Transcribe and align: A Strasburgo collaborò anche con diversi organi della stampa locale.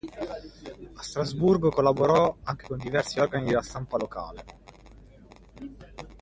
A 0.93 1.03
Strasburgo 1.03 1.69
collaborò 1.69 2.35
anche 2.45 2.65
con 2.65 2.79
diversi 2.79 3.19
organi 3.19 3.45
della 3.45 3.61
stampa 3.61 3.97
locale. 3.97 4.45